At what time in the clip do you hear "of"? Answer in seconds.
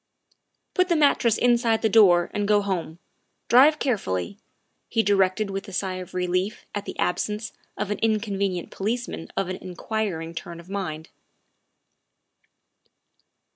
5.97-6.15, 7.77-7.91, 9.37-9.47, 10.59-10.69